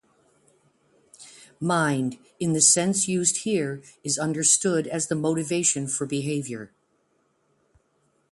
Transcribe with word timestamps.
'Mind'-in 1.59 2.53
the 2.53 2.59
sense 2.59 3.07
used 3.07 3.43
here-is 3.43 4.17
understood 4.17 4.87
as 4.87 5.09
the 5.09 5.13
motivation 5.15 5.85
for 5.85 6.07
behavior. 6.07 6.71